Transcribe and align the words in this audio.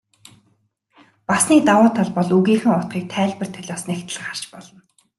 Бас 1.27 1.43
нэг 1.49 1.59
давуу 1.67 1.89
тал 1.95 2.09
бол 2.15 2.29
үгийнхээ 2.37 2.73
утгыг 2.79 3.05
тайлбар 3.13 3.49
толиос 3.55 3.83
нягтлан 3.87 4.23
харж 4.25 4.43
болно. 4.53 4.79